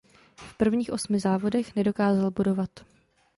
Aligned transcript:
V 0.35 0.53
prvních 0.57 0.91
osmi 0.91 1.19
závodech 1.19 1.75
nedokázal 1.75 2.31
bodovat. 2.31 2.69